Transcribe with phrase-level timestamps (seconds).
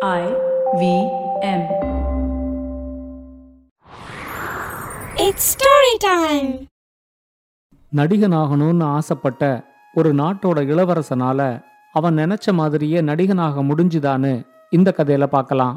[0.00, 0.24] I
[0.80, 0.82] V
[1.42, 1.62] M.
[5.16, 6.50] It's story time.
[7.92, 9.42] நடிகனாகணும்னு ஆசைப்பட்ட
[9.94, 11.40] ஒரு நாட்டோட இளவரசனால
[11.94, 14.32] அவன் நினைச்ச மாதிரியே நடிகனாக முடிஞ்சுதான்னு
[14.70, 15.76] இந்த கதையில பார்க்கலாம்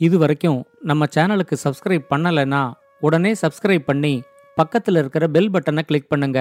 [0.00, 2.62] இது வரைக்கும் நம்ம சேனலுக்கு சப்ஸ்கிரைப் பண்ணலைன்னா
[3.00, 4.14] உடனே சப்ஸ்கிரைப் பண்ணி
[4.56, 6.40] பக்கத்தில் இருக்கிற பெல் பட்டனை கிளிக் பண்ணுங்க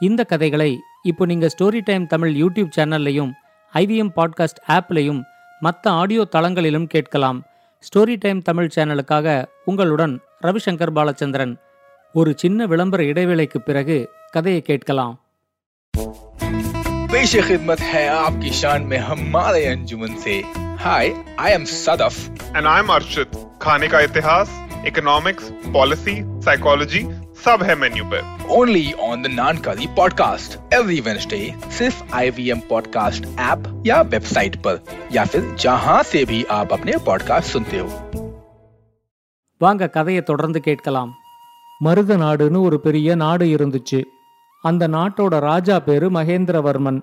[0.00, 3.32] இந்த கதைகளை இப்போ நீங்க ஸ்டோரி டைம் தமிழ் யூடியூப் சேனல்லையும்
[3.74, 5.22] ஐவிஎம் பாட்காஸ்ட் ஆப்லையும்
[5.61, 7.39] மற்ற ஆடியோ தளங்களிலும் கேட்கலாம்
[7.83, 9.27] ஸ்டோரி டைம் தமிழ் சேனலுக்காக
[9.65, 11.53] உங்களுடன் ரவிசங்கர் பாலச்சந்திரன்
[12.15, 13.97] ஒரு சின்ன விளம்பர இடைவேளைக்கு பிறகு
[14.31, 15.15] கதையை கேட்கலாம்
[17.11, 20.33] पेश खिदमत है आपकी शान में हमारे अंजुमन से
[20.79, 21.05] hi
[21.39, 22.15] I am Sadaf
[22.49, 23.29] and I am Arshit
[23.61, 24.49] खाने का इतिहास
[24.87, 27.01] इकोनॉमिक्स पॉलिसी साइकोलॉजी
[27.43, 28.19] सब है मेन्यू पे
[28.55, 31.39] only on the Naankari podcast every Wednesday
[31.77, 34.79] सिर्फ आईवीएम पॉडकास्ट ऐप या वेबसाइट पर
[35.13, 37.89] या फिर जहां से भी आप अपने पॉडकास्ट सुनते हो
[39.61, 41.09] வாங்க கதையை தொடர்ந்து கேட்கலாம்
[41.81, 43.99] மருத நாடுன்னு ஒரு பெரிய நாடு இருந்துச்சு
[44.63, 46.99] அந்த நாட்டோட ராஜா பேரு மகேந்திரவர்மன்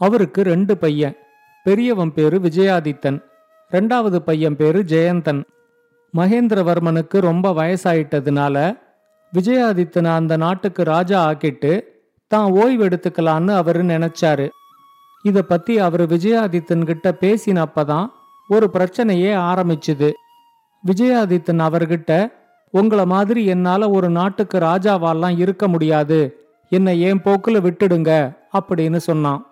[0.00, 1.16] அவருக்கு ரெண்டு பையன்
[1.66, 3.18] பெரியவன் பேரு விஜயாதித்தன்
[3.72, 5.40] ரெண்டாவது பையன் பேரு ஜெயந்தன்
[6.14, 8.56] மகேந்திரவர்மனுக்கு ரொம்ப வயசாயிட்டதுனால
[9.33, 11.81] விஜயாதித்தனை அந்த நாட்டுக்கு ராஜா ஆக்கிட்டு
[12.27, 14.49] தான் ஓய்வு எடுத்துக்கலான்னு அவரு நினைச்சாரு.
[15.23, 18.07] இத பத்தி அவர் விஜயாதித்தன் கிட்ட பேசினப்பதான்
[18.47, 20.11] ஒரு பிரச்சனையே ஆரம்பிச்சுது.
[20.87, 22.31] விஜயாதித்தன் அவர்கிட்ட
[22.69, 26.37] உங்களை மாதிரி என்னால ஒரு நாட்டுக்கு ராஜாவாலாம் இருக்க முடியாது.
[26.69, 28.37] என்னை என் போக்குல விட்டுடுங்க?
[28.59, 29.45] அப்படின்னு சொன்னான்.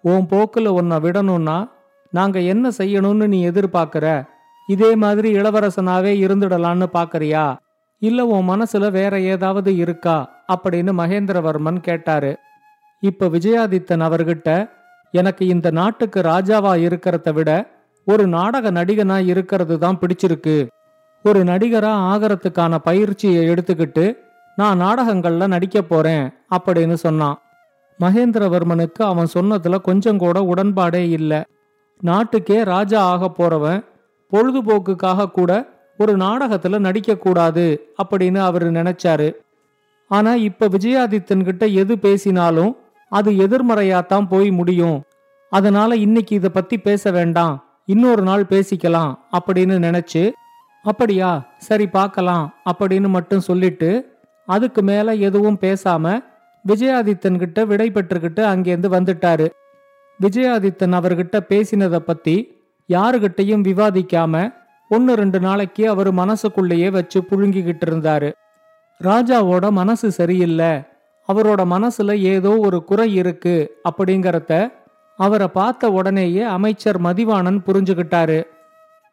[0.00, 1.70] உன் போக்குல உன்னை விடணும்னா
[2.10, 4.26] நாங்க என்ன செய்யணும்னு நீ எதிர்பார்க்கிற?
[4.66, 7.56] இதே மாதிரி இளவரசனாவே இருந்துடலான்னு பாக்கறியா?
[7.98, 10.44] இல்ல உன் மனசுல வேற ஏதாவது இருக்கா?
[10.52, 12.38] அப்படின்னு மகேந்திரவர்மன் கேட்டாரு.
[13.00, 14.70] இப்ப விஜயாதித்தன் அவர்கிட்ட
[15.10, 17.70] எனக்கு இந்த நாட்டுக்கு ராஜாவா இருக்கிறத விட
[18.04, 20.66] ஒரு நாடக நடிகனா இருக்கிறது தான் பிடிச்சிருக்கு.
[21.22, 24.18] ஒரு நடிகரா ஆகறதுக்கான பயிற்சியை எடுத்துக்கிட்டு
[24.56, 27.38] நான் நாடகங்கள்ல நடிக்க போறேன் அப்படின்னு சொன்னான்.
[28.00, 31.42] மகேந்திரவர்மனுக்கு அவன் சொன்னதுல கொஞ்சம் கூட உடன்பாடே இல்லை.
[32.00, 33.84] நாட்டுக்கே ராஜா ஆக போறவன்
[34.32, 39.34] பொழுதுபோக்குக்காக கூட ஒரு நாடகத்துல நடிக்கக்கூடாது அப்படின்னு அவரு நினைச்சாரு.
[40.08, 42.76] ஆனா இப்ப விஜயாதித்தன் கிட்ட எது பேசினாலும்
[43.08, 45.02] அது எதிர்மறையாத்தான் போய் முடியும்.
[45.50, 50.32] அதனால இன்னைக்கு இத பத்தி பேச வேண்டாம் இன்னொரு நாள் பேசிக்கலாம் அப்படின்னு நினைச்சு
[50.82, 56.24] அப்படியா சரி பார்க்கலாம் அப்படின்னு மட்டும் சொல்லிட்டு அதுக்கு மேல எதுவும் பேசாம
[56.68, 59.46] விஜயாதித்தன் கிட்ட விடை பெற்றுக்கிட்டு அங்கேருந்து வந்துட்டாரு.
[60.20, 62.36] விஜயாதித்தன் அவர்கிட்ட பேசினதை பத்தி
[62.88, 68.32] யாருகிட்டையும் விவாதிக்காம ஒன்னு ரெண்டு நாளைக்கு அவர் மனசுக்குள்ளேயே வச்சு புழுங்கிக்கிட்டு இருந்தாரு
[69.02, 70.72] ராஜாவோட மனசு சரியில்லை.
[71.32, 74.72] அவரோட மனசுல ஏதோ ஒரு குறை இருக்கு அப்படிங்கறத
[75.16, 78.42] அவரை பார்த்த உடனேயே அமைச்சர் மதிவாணன் புரிஞ்சுகிட்டாரு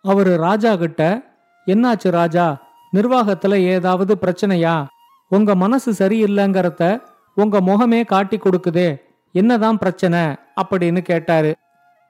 [0.01, 1.21] அவரு ராஜா கிட்ட
[1.67, 2.61] என்னாச்சு ராஜா?
[2.93, 4.85] நிர்வாகத்துல ஏதாவது பிரச்சனையா?
[5.29, 7.01] உங்க மனசு சரியில்லைங்கிறத
[7.35, 9.01] உங்க முகமே காட்டி கொடுக்குதே.
[9.31, 10.19] என்னதான் பிரச்சனை?
[10.61, 11.55] அப்படின்னு கேட்டாரு.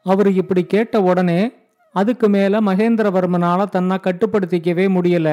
[0.04, 1.52] அவரு இப்படி கேட்ட உடனே
[1.94, 5.30] அதுக்கு மேல மகேந்திரவர்மனால தன்னை கட்டுப்படுத்திக்கவே முடியல.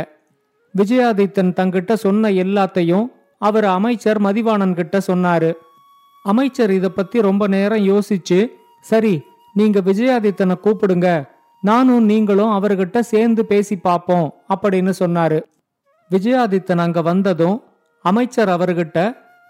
[0.74, 3.06] விஜயாதித்தன் தங்கிட்ட சொன்ன எல்லாத்தையும்
[3.38, 5.50] அவர் அமைச்சர் மதிவாணன் கிட்ட சொன்னாரு.
[6.24, 8.38] அமைச்சர் இத பத்தி ரொம்ப நேரம் யோசிச்சு
[8.80, 9.14] சரி
[9.54, 11.08] நீங்க விஜயாதித்தனை கூப்பிடுங்க.
[11.62, 15.38] நானும் நீங்களும் அவர்கிட்ட சேர்ந்து பேசி பார்ப்போம் அப்படின்னு சொன்னாரு.
[16.10, 17.62] விஜயாதித்தன் அங்க வந்ததும்
[18.04, 18.98] அமைச்சர் அவர்கிட்ட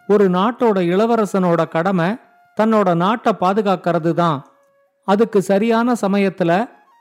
[0.09, 2.09] ஒரு நாட்டோட இளவரசனோட கடமை
[2.56, 4.38] தன்னோட நாட்டை பாதுகாக்கிறது தான்
[5.09, 6.53] அதுக்கு சரியான சமயத்துல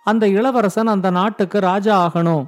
[0.03, 2.45] அந்த இளவரசன் அந்த நாட்டுக்கு ராஜா ஆகணும்.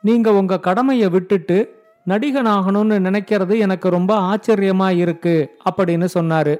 [0.00, 6.56] நீங்க உங்க கடமையை விட்டுட்டு நடிகனாகணும்னு நினைக்கிறது எனக்கு ரொம்ப ஆச்சரியமா இருக்கு அப்படின்னு சொன்னாரு.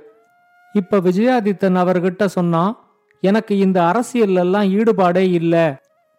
[0.72, 2.76] இப்ப விஜயாதித்தன் அவர்கிட்ட சொன்னா
[3.20, 5.74] எனக்கு இந்த அரசியல் எல்லாம் ஈடுபாடே இல்லை.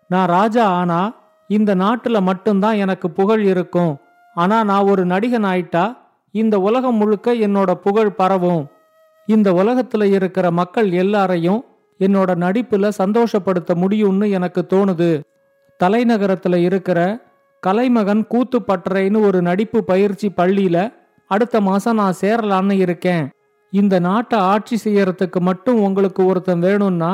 [0.07, 1.13] நான் ராஜா ஆனா
[1.47, 3.97] இந்த நாட்டுல மட்டும்தான் எனக்கு புகழ் இருக்கும்.
[4.33, 5.97] ஆனா நான் ஒரு நடிகன் ஆயிட்டா
[6.31, 8.67] இந்த உலகம் முழுக்க என்னோட புகழ் பரவும்.
[9.25, 11.65] இந்த உலகத்துல இருக்கிற மக்கள் எல்லாரையும்
[11.99, 15.11] என்னோட நடிப்புல சந்தோஷப்படுத்த முடியும்னு எனக்கு தோணுது.
[15.83, 16.99] தலைநகரத்துல இருக்கிற
[17.63, 20.77] கலைமகன் கூத்து பட்டறைன்னு ஒரு நடிப்பு பயிற்சி பள்ளியில
[21.31, 23.25] அடுத்த மாசம் நான் சேரலான்னு இருக்கேன்.
[23.73, 27.11] இந்த நாட்டை ஆட்சி செய்யறதுக்கு மட்டும் உங்களுக்கு ஒருத்தன் வேணும்னா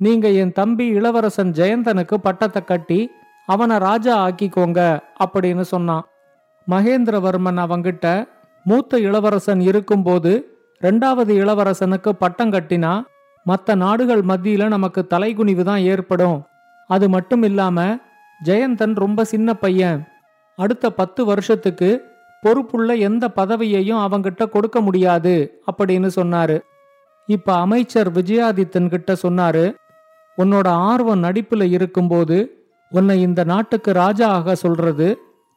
[0.00, 3.10] நீங்க என் தம்பி இளவரசன் ஜெயந்தனுக்கு பட்டத்தை கட்டி
[3.46, 4.80] அவனை ராஜா ஆக்கிக்கோங்க
[5.24, 6.04] அப்படின்னு சொன்னான்.
[6.70, 8.06] மகேந்திரவர்மன் அவங்கிட்ட
[8.64, 10.32] மூத்த இளவரசன் இருக்கும்போது
[10.82, 12.92] ரெண்டாவது இளவரசனுக்கு பட்டம் கட்டினா
[13.50, 16.38] மற்ற நாடுகள் மத்தியில நமக்கு தலைகுனிவு தான் ஏற்படும்.
[16.90, 17.78] அது மட்டும் இல்லாம
[18.40, 20.00] ஜெயந்தன் ரொம்ப சின்ன பையன்.
[20.58, 21.90] அடுத்த பத்து வருஷத்துக்கு
[22.42, 25.34] பொறுப்புள்ள எந்த பதவியையும் அவங்கிட்ட கொடுக்க முடியாது
[25.70, 26.56] அப்படின்னு சொன்னாரு.
[27.28, 29.64] இப்ப அமைச்சர் விஜயாதித்தன் கிட்ட சொன்னாரு
[30.38, 32.36] உன்னோட ஆர்வம் நடிப்புல இருக்கும்போது
[32.92, 35.08] உன்னை இந்த நாட்டுக்கு ராஜா ஆக சொல்றது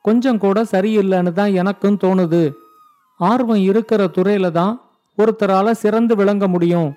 [0.05, 2.43] கொஞ்சம் கூட சரியில்லைன்னு தான் எனக்கும் தோணுது.
[3.19, 4.73] ஆர்வம் இருக்கிற துறையில தான்
[5.17, 6.89] ஒருத்தரால சிறந்து விளங்க முடியும்.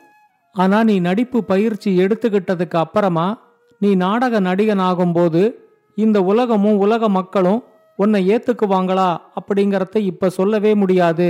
[0.54, 3.38] ஆனா நீ நடிப்பு பயிற்சி எடுத்துக்கிட்டதுக்கு அப்புறமா
[3.78, 5.54] நீ நாடக நடிகன் ஆகும்போது
[5.94, 7.64] இந்த உலகமும் உலக மக்களும்
[7.96, 11.28] உன்னை ஏத்துக்குவாங்களா அப்படிங்கறத இப்ப சொல்லவே முடியாது.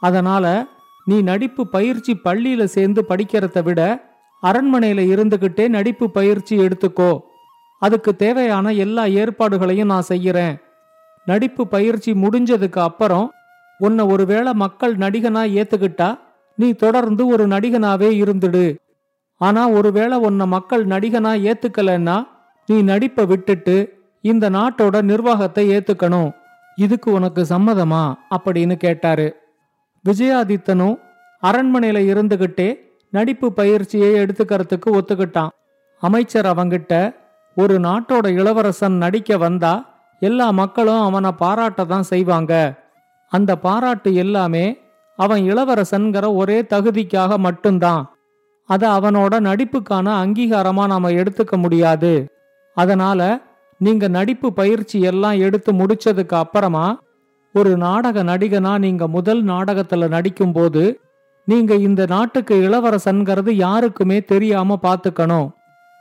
[0.00, 0.66] அதனால
[1.04, 3.80] நீ நடிப்பு பயிற்சி பள்ளியில சேர்ந்து படிக்கிறத விட
[4.42, 7.18] அரண்மனையில இருந்துகிட்டே நடிப்பு பயிற்சி எடுத்துக்கோ.
[7.78, 10.54] அதுக்கு தேவையான எல்லா ஏற்பாடுகளையும் நான் செய்யறேன்.
[11.26, 13.30] நடிப்பு பயிற்சி முடிஞ்சதுக்கு அப்புறம்
[13.78, 16.18] உன்னை ஒருவேளை மக்கள் நடிகனா ஏத்துக்கிட்டா
[16.56, 18.76] நீ தொடர்ந்து ஒரு நடிகனாவே இருந்துடு.
[19.36, 22.26] ஆனா ஒருவேளை உன்னை மக்கள் நடிகனா ஏத்துக்கலன்னா
[22.66, 26.34] நீ நடிப்பை விட்டுட்டு இந்த நாட்டோட நிர்வாகத்தை ஏத்துக்கணும்.
[26.76, 28.14] இதுக்கு உனக்கு சம்மதமா?
[28.30, 29.36] அப்படின்னு கேட்டாரு.
[30.08, 30.98] விஜயாதித்தனும்
[31.42, 32.76] அரண்மனையில இருந்துகிட்டே
[33.10, 35.48] நடிப்பு பயிற்சியை எடுத்துக்கிறதுக்கு ஒத்துக்கிட்டான்.
[36.00, 37.14] அமைச்சர் அவங்கிட்ட
[37.56, 42.74] ஒரு நாட்டோட இளவரசன் நடிக்க வந்தா எல்லா மக்களும் அவனை பாராட்ட தான் செய்வாங்க.
[43.28, 44.78] அந்த பாராட்டு எல்லாமே
[45.16, 48.14] அவன் இளவரசன்கிற ஒரே தகுதிக்காக மட்டும்தான்.
[48.64, 52.26] அதை அவனோட நடிப்புக்கான அங்கீகாரமா நாம எடுத்துக்க முடியாது.
[52.74, 53.40] அதனால
[53.78, 57.00] நீங்க நடிப்பு பயிற்சி எல்லாம் எடுத்து முடிச்சதுக்கு அப்புறமா
[57.52, 60.94] ஒரு நாடக நடிகனா நீங்க முதல் நாடகத்துல நடிக்கும்போது
[61.44, 65.50] நீங்க இந்த நாட்டுக்கு இளவரசன்கிறது யாருக்குமே தெரியாம பாத்துக்கணும்.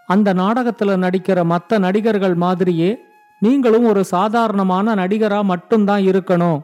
[0.07, 2.97] அந்த நாடகத்துல நடிக்கிற மத்த நடிகர்கள் மாதிரியே
[3.39, 6.61] நீங்களும் ஒரு சாதாரணமான நடிகரா மட்டும்தான் இருக்கணும்.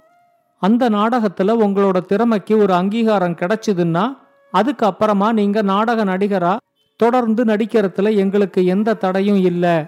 [0.60, 4.18] அந்த நாடகத்துல உங்களோட திறமைக்கு ஒரு அங்கீகாரம் கிடைச்சதுன்னா
[4.52, 6.58] அதுக்கு அப்புறமா நீங்க நாடக நடிகரா
[6.96, 9.86] தொடர்ந்து நடிக்கிறதுல எங்களுக்கு எந்த தடையும் இல்லை.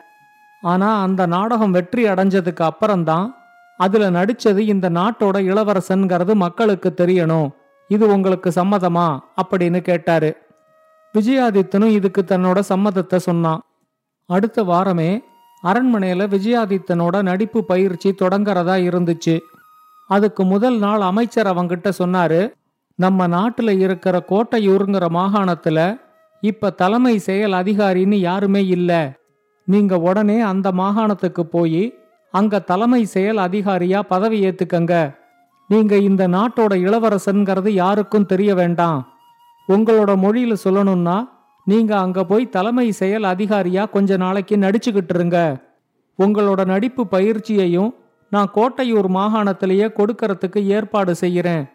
[0.61, 3.35] ஆனா அந்த நாடகம் வெற்றி அடைஞ்சதுக்கு அப்புறம்தான்
[3.77, 7.49] அதுல நடிச்சது இந்த நாட்டோட இளவரசன்கிறது மக்களுக்கு தெரியணும்.
[7.87, 9.19] இது உங்களுக்கு சம்மதமா?
[9.43, 10.37] அப்படின்னு கேட்டாரு.
[11.13, 13.61] விஜயாதித்தனும் இதுக்கு தன்னோட சம்மதத்தை சொன்னான்.
[14.25, 15.23] அடுத்த வாரமே
[15.63, 19.39] அரண்மனையில விஜயாதித்தனோட நடிப்பு பயிற்சி தொடங்கறதா இருந்துச்சு.
[20.09, 22.53] அதுக்கு முதல் நாள் அமைச்சர் அவங்கிட்ட சொன்னாரு
[22.95, 25.99] நம்ம நாட்டுல இருக்கிற கோட்டையூருங்கிற மாகாணத்துல
[26.41, 29.17] இப்ப தலைமை செயல் அதிகாரின்னு யாருமே இல்ல.
[29.65, 31.93] நீங்க உடனே அந்த மாகாணத்துக்கு போய்
[32.31, 35.15] அங்க தலைமை செயல் அதிகாரியா பதவி ஏத்துக்கங்க.
[35.67, 38.99] நீங்க இந்த நாட்டோட இளவரசன்கிறது யாருக்கும் தெரிய வேண்டாம்.
[39.67, 41.29] உங்களோட மொழியில சொல்லணும்னா
[41.65, 45.57] நீங்க அங்க போய் தலைமை செயல் அதிகாரியா கொஞ்ச நாளைக்கு நடிச்சுக்கிட்டு இருங்க.
[46.19, 47.91] உங்களோட நடிப்பு பயிற்சியையும்
[48.29, 51.65] நான் கோட்டையூர் மாகாணத்திலேயே கொடுக்கறதுக்கு ஏற்பாடு செய்கிறேன்.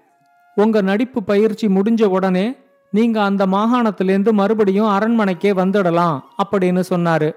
[0.55, 2.57] உங்க நடிப்பு பயிற்சி முடிஞ்ச உடனே
[2.91, 7.31] நீங்க அந்த மாகாணத்திலேருந்து மறுபடியும் அரண்மனைக்கே வந்துடலாம் அப்படின்னு சொன்னாரு.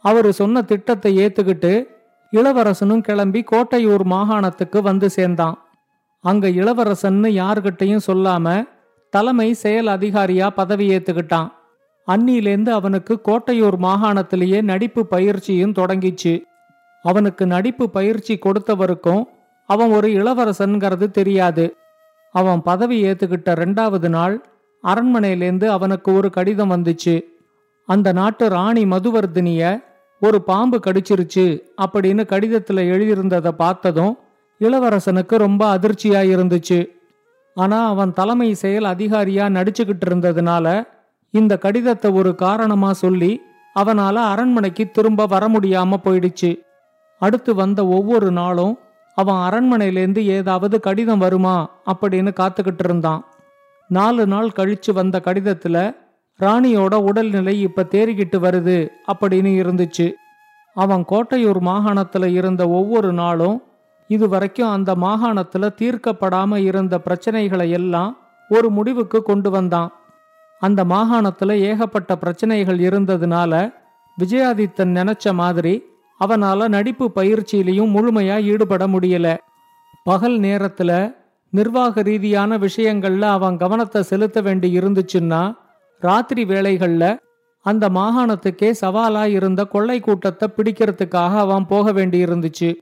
[0.00, 1.86] அவரு சொன்ன திட்டத்தை ஏத்துக்கிட்டு
[2.32, 5.58] இளவரசனும் கிளம்பி கோட்டையூர் மாகாணத்துக்கு வந்து சேர்ந்தான்.
[6.20, 8.68] அங்க இளவரசன்னு யார்கிட்டையும் சொல்லாம
[9.10, 11.50] தலைமை செயல் அதிகாரியா பதவி ஏத்துக்கிட்டான்.
[12.06, 16.34] அன்னியிலேந்து அவனுக்கு கோட்டையூர் மாகாணத்திலேயே நடிப்பு பயிற்சியும் தொடங்கிச்சு.
[17.04, 19.22] அவனுக்கு நடிப்பு பயிற்சி கொடுத்தவருக்கும்
[19.66, 21.76] அவன் ஒரு இளவரசன்கிறது தெரியாது.
[22.32, 24.44] அவன் பதவி ஏத்துக்கிட்ட ரெண்டாவது நாள்
[24.84, 27.24] அரண்மனையிலேந்து அவனுக்கு ஒரு கடிதம் வந்துச்சு.
[27.86, 29.82] அந்த நாட்டு ராணி மதுவர்தினிய
[30.20, 31.46] ஒரு பாம்பு கடிச்சிருச்சு
[31.82, 34.18] அப்படின்னு கடிதத்துல எழுதியிருந்ததை பார்த்ததும்
[34.60, 36.88] இளவரசனுக்கு ரொம்ப அதிர்ச்சியா இருந்துச்சு.
[37.54, 40.86] ஆனா அவன் தலைமை செயல் அதிகாரியா நடிச்சுக்கிட்டு இருந்ததுனால
[41.30, 43.40] இந்த கடிதத்தை ஒரு காரணமா சொல்லி
[43.78, 46.50] அவனால அரண்மனைக்கு திரும்ப வர முடியாம போயிடுச்சு.
[47.24, 48.74] அடுத்து வந்த ஒவ்வொரு நாளும்
[49.18, 53.22] அவன் அரண்மனையிலேருந்து ஏதாவது கடிதம் வருமா அப்படின்னு காத்துக்கிட்டு இருந்தான்
[53.90, 55.78] நாலு நாள் கழிச்சு வந்த கடிதத்துல
[56.40, 58.78] ராணியோட உடல்நிலை இப்ப தேறிக்கிட்டு வருது
[59.12, 60.06] அப்படின்னு இருந்துச்சு.
[60.76, 63.58] அவன் கோட்டையூர் மாகாணத்துல இருந்த ஒவ்வொரு நாளும்
[64.10, 68.10] இது வரைக்கும் அந்த மாகாணத்துல தீர்க்கப்படாம இருந்த பிரச்சனைகளை எல்லாம்
[68.48, 69.90] ஒரு முடிவுக்கு கொண்டு வந்தான்.
[70.60, 73.52] அந்த மாகாணத்துல ஏகப்பட்ட பிரச்சனைகள் இருந்ததுனால
[74.18, 75.74] விஜயாதித்தன் நினைச்ச மாதிரி
[76.20, 79.36] அவனால நடிப்பு பயிற்சியிலையும் முழுமையா ஈடுபட முடியல.
[80.04, 81.14] பகல் நேரத்துல
[81.50, 85.56] நிர்வாக ரீதியான விஷயங்கள்ல அவன் கவனத்தை செலுத்த வேண்டி இருந்துச்சுன்னா
[86.00, 87.18] ராத்திரி வேளைகள்ல
[87.62, 92.74] அந்த மாகாணத்துக்கே சவாலா இருந்த கொள்ளை கூட்டத்தை பிடிக்கிறதுக்காக அவன் போக வேண்டி இருந்துச்சு.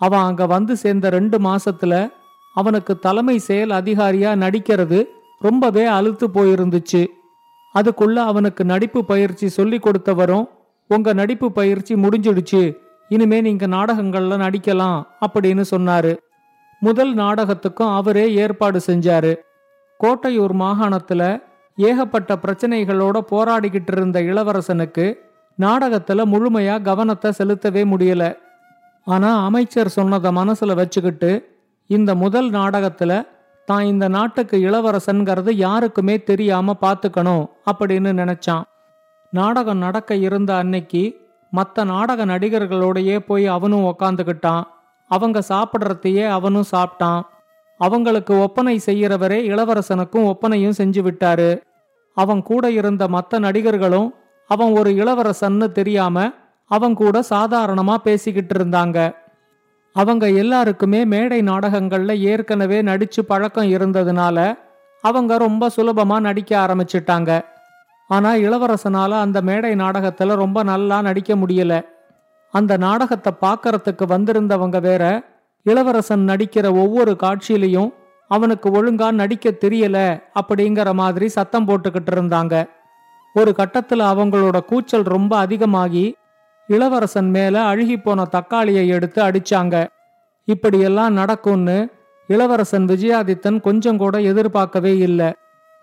[0.00, 2.12] அவன் அங்க வந்து சேர்ந்த ரெண்டு மாசத்துல
[2.54, 5.04] அவனுக்கு தலைமை செயல் அதிகாரியா நடிக்கிறது
[5.38, 7.06] ரொம்பவே அழுத்து போயிருந்துச்சு.
[7.74, 10.46] அதுக்குள்ள அவனுக்கு நடிப்பு பயிற்சி சொல்லி கொடுத்தவரும்
[10.88, 12.76] உங்க நடிப்பு பயிற்சி முடிஞ்சிடுச்சு.
[13.08, 16.16] இனிமே நீங்க நாடகங்கள்ல நடிக்கலாம் அப்படின்னு சொன்னாரு.
[16.80, 19.36] முதல் நாடகத்துக்கும் அவரே ஏற்பாடு செஞ்சாரு.
[20.04, 21.42] கோட்டையூர் மாகாணத்துல
[21.76, 25.14] ஏகப்பட்ட பிரச்சனைகளோட போராடிக்கிட்டு இருந்த இளவரசனுக்கு
[25.60, 28.36] நாடகத்துல முழுமையா கவனத்தை செலுத்தவே முடியல.
[29.04, 33.26] ஆனா அமைச்சர் சொன்னதை மனசுல வச்சுக்கிட்டு இந்த முதல் நாடகத்துல
[33.64, 38.62] தான் இந்த நாட்டுக்கு இளவரசன்கிறது யாருக்குமே தெரியாம பாத்துக்கணும் அப்படின்னு நினைச்சான்.
[39.36, 41.04] நாடகம் நடக்க இருந்த அன்னைக்கு
[41.50, 44.62] மற்ற நாடக நடிகர்களோடையே போய் அவனும் உக்காந்துக்கிட்டான்.
[45.10, 47.22] அவங்க சாப்பிட்றதையே அவனும் சாப்பிட்டான்.
[47.80, 51.50] அவங்களுக்கு ஒப்பனை செய்கிறவரே இளவரசனுக்கும் ஒப்பனையும் செஞ்சு விட்டாரு.
[52.16, 54.08] அவன் கூட இருந்த மற்ற நடிகர்களும்
[54.50, 56.30] அவன் ஒரு இளவரசன்னு தெரியாம
[56.70, 58.98] அவன் கூட சாதாரணமா பேசிக்கிட்டு இருந்தாங்க.
[59.96, 64.38] அவங்க எல்லாருக்குமே மேடை நாடகங்கள்ல ஏற்கனவே நடிச்சு பழக்கம் இருந்ததுனால
[65.04, 67.30] அவங்க ரொம்ப சுலபமா நடிக்க ஆரம்பிச்சிட்டாங்க.
[68.08, 71.86] ஆனா இளவரசனால அந்த மேடை நாடகத்துல ரொம்ப நல்லா நடிக்க முடியல.
[72.50, 75.22] அந்த நாடகத்தை பார்க்கறதுக்கு வந்திருந்தவங்க வேற
[75.62, 77.90] இளவரசன் நடிக்கிற ஒவ்வொரு காட்சியிலையும்
[78.28, 82.68] அவனுக்கு ஒழுங்கா நடிக்க தெரியல அப்படிங்கிற மாதிரி சத்தம் போட்டுக்கிட்டு இருந்தாங்க.
[83.34, 86.16] ஒரு கட்டத்துல அவங்களோட கூச்சல் ரொம்ப அதிகமாகி
[86.66, 89.86] இளவரசன் மேல அழுகி போன தக்காளியை எடுத்து அடிச்சாங்க.
[90.44, 91.88] இப்படியெல்லாம் நடக்கும்னு
[92.26, 95.32] இளவரசன் விஜயாதித்தன் கொஞ்சம் கூட எதிர்பார்க்கவே இல்லை.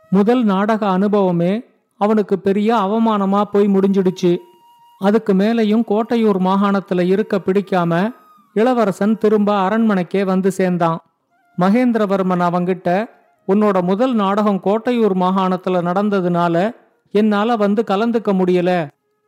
[0.09, 1.61] முதல் நாடக அனுபவமே
[2.03, 4.33] அவனுக்கு பெரிய அவமானமா போய் முடிஞ்சிடுச்சு.
[5.00, 7.93] அதுக்கு மேலையும் கோட்டையூர் மாகாணத்துல இருக்க பிடிக்காம
[8.53, 11.00] இளவரசன் திரும்ப அரண்மனைக்கே வந்து சேர்ந்தான்.
[11.57, 12.89] மகேந்திரவர்மன் அவங்கிட்ட
[13.48, 16.55] உன்னோட முதல் நாடகம் கோட்டையூர் மாகாணத்துல நடந்ததுனால
[17.13, 18.72] என்னால வந்து கலந்துக்க முடியல.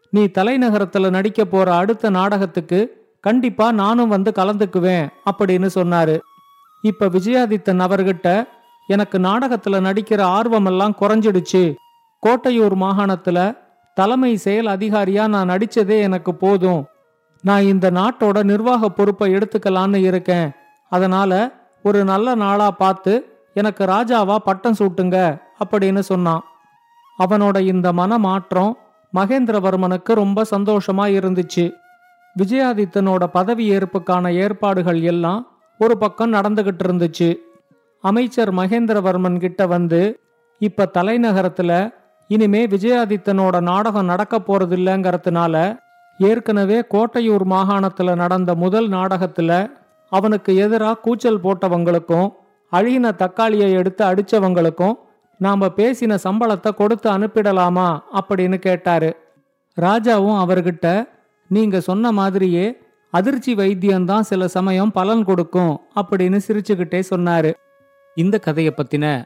[0.09, 2.79] நீ தலைநகரத்துல நடிக்க போற அடுத்த நாடகத்துக்கு
[3.21, 6.15] கண்டிப்பா நானும் வந்து கலந்துக்குவேன் அப்படின்னு சொன்னாரு.
[6.81, 8.47] இப்ப விஜயாதித்தன் அவர்கிட்ட
[8.87, 11.63] எனக்கு நாடகத்துல நடிக்கிற ஆர்வமெல்லாம் குறைஞ்சிடுச்சு.
[12.25, 13.57] கோட்டையூர் மாகாணத்துல
[13.93, 16.85] தலைமை செயல் அதிகாரியா நான் நடிச்சதே எனக்கு போதும்.
[17.41, 20.51] நான் இந்த நாட்டோட நிர்வாக பொறுப்பை எடுத்துக்கலான்னு இருக்கேன்.
[20.89, 21.51] அதனால
[21.83, 26.43] ஒரு நல்ல நாளா பார்த்து எனக்கு ராஜாவா பட்டம் சூட்டுங்க அப்படின்னு சொன்னான்.
[27.19, 28.77] அவனோட இந்த மனமாற்றம்
[29.15, 31.73] மகேந்திரவர்மனுக்கு ரொம்ப சந்தோஷமா இருந்துச்சு.
[32.37, 35.47] விஜயாதித்தனோட பதவி ஏற்புக்கான ஏற்பாடுகள் எல்லாம்
[35.79, 37.35] ஒரு பக்கம் நடந்துகிட்டு இருந்துச்சு.
[38.01, 40.19] அமைச்சர் மகேந்திரவர்மன் கிட்ட வந்து
[40.59, 41.93] இப்ப தலைநகரத்துல
[42.27, 45.79] இனிமே விஜயாதித்தனோட நாடகம் நடக்க போறதில்லைங்கிறதுனால
[46.17, 49.71] ஏற்கனவே கோட்டையூர் மாகாணத்துல நடந்த முதல் நாடகத்துல
[50.09, 52.29] அவனுக்கு எதிராக கூச்சல் போட்டவங்களுக்கும்
[52.71, 54.95] அழுகின தக்காளியை எடுத்து அடிச்சவங்களுக்கும்
[55.37, 59.15] நாம பேசின சம்பளத்தை கொடுத்து அனுப்பிடலாமா அப்படின்னு கேட்டாரு.
[59.81, 61.07] ராஜாவும் அவர்கிட்ட
[61.47, 62.77] நீங்க சொன்ன மாதிரியே
[63.11, 67.53] அதிர்ச்சி வைத்தியம்தான் சில சமயம் பலன் கொடுக்கும் அப்படின்னு சிரிச்சுக்கிட்டே சொன்னாரு.
[68.15, 69.25] இந்த கதையை பத்தின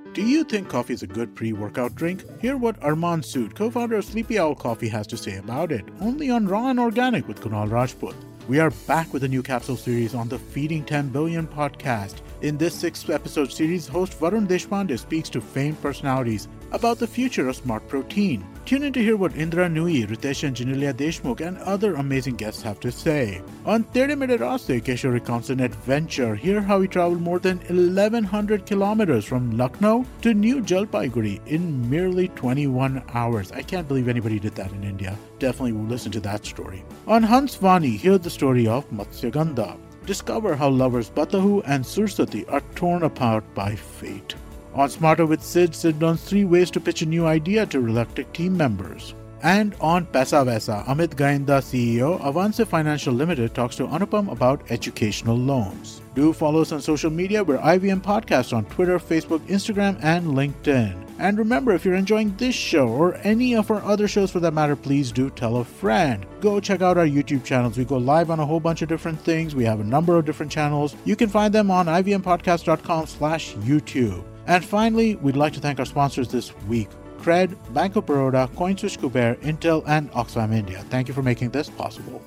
[0.13, 2.25] Do you think coffee is a good pre workout drink?
[2.41, 5.85] Hear what Armand Sood, co founder of Sleepy Owl Coffee, has to say about it.
[6.01, 8.13] Only on Raw and Organic with Kunal Rajput.
[8.49, 12.15] We are back with a new capsule series on the Feeding 10 Billion podcast.
[12.41, 17.47] In this sixth episode series, host Varun Deshpande speaks to famed personalities about the future
[17.47, 18.45] of smart protein.
[18.65, 22.61] Tune in to hear what Indra Nui, Ritesh and Janelia Deshmukh and other amazing guests
[22.61, 23.41] have to say.
[23.65, 26.35] On 30 Minute Raste, Keshav recounts an adventure.
[26.35, 32.27] Hear how he traveled more than 1100 kilometers from Lucknow to New Jalpaiguri in merely
[32.29, 33.51] 21 hours.
[33.51, 35.17] I can't believe anybody did that in India.
[35.39, 36.85] Definitely will listen to that story.
[37.07, 39.77] On Hans Vani, hear the story of Matsyagandha.
[40.05, 44.35] Discover how lovers Batahu and Sursati are torn apart by fate.
[44.73, 48.33] On Smarter with Sid, Sid learns three ways to pitch a new idea to reluctant
[48.33, 49.13] team members.
[49.43, 55.35] And on Pesa Vesa, Amit Gainda, CEO, Avanse Financial Limited, talks to Anupam about educational
[55.35, 56.01] loans.
[56.13, 57.43] Do follow us on social media.
[57.43, 60.95] We're IVM Podcast on Twitter, Facebook, Instagram, and LinkedIn.
[61.19, 64.53] And remember, if you're enjoying this show or any of our other shows for that
[64.53, 66.25] matter, please do tell a friend.
[66.39, 67.77] Go check out our YouTube channels.
[67.77, 69.53] We go live on a whole bunch of different things.
[69.53, 70.95] We have a number of different channels.
[71.03, 74.23] You can find them on ivmpodcast.com slash YouTube.
[74.47, 76.89] And finally, we'd like to thank our sponsors this week.
[77.19, 80.83] Cred, Bank of Baroda, CoinSwitch Kuber, Intel, and Oxfam India.
[80.89, 82.21] Thank you for making this possible.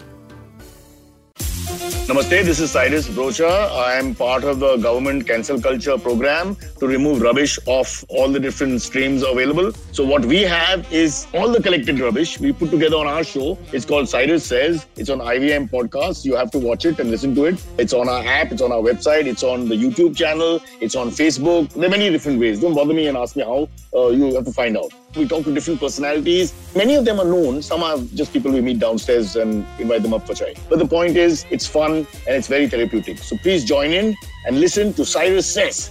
[2.06, 3.70] Namaste, this is Cyrus Brocha.
[3.72, 8.38] I am part of the government cancel culture program to remove rubbish off all the
[8.38, 9.72] different streams available.
[9.92, 13.56] So what we have is all the collected rubbish we put together on our show.
[13.72, 14.84] It's called Cyrus Says.
[14.96, 16.26] It's on IVM podcast.
[16.26, 17.64] You have to watch it and listen to it.
[17.78, 18.52] It's on our app.
[18.52, 19.24] It's on our website.
[19.24, 20.60] It's on the YouTube channel.
[20.82, 21.72] It's on Facebook.
[21.72, 22.60] There are many different ways.
[22.60, 23.66] Don't bother me and ask me how.
[23.94, 24.92] Uh, you have to find out.
[25.16, 26.52] We talk to different personalities.
[26.74, 27.62] Many of them are known.
[27.62, 30.54] Some are just people we meet downstairs and invite them up for chai.
[30.68, 31.66] But the point is, it's
[31.98, 33.18] and it's very therapeutic.
[33.18, 35.90] So please join in and listen to Cyrus Says.